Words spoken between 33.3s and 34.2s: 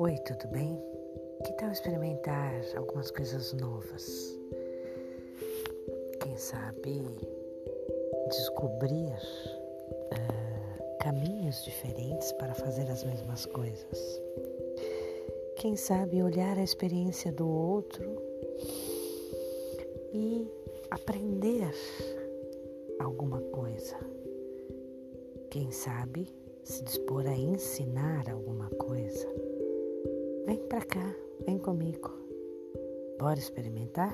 experimentar?